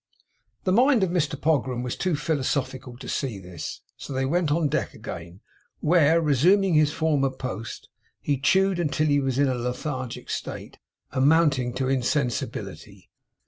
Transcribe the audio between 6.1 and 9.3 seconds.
resuming his former post, he chewed until he